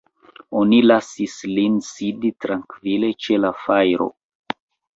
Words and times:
Oni 0.61 0.79
lasis 0.91 1.35
lin 1.51 1.75
sidi 1.89 2.33
trankvile 2.47 3.13
ĉe 3.27 3.41
la 3.45 3.55
fajro. 3.69 4.13